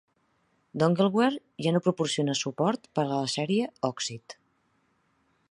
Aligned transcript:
Dongleware 0.83 1.65
ja 1.65 1.73
no 1.75 1.81
proporciona 1.89 2.37
suport 2.41 2.91
per 3.01 3.05
a 3.05 3.09
la 3.13 3.31
sèrie 3.35 3.71
"Oxyd". 3.93 4.37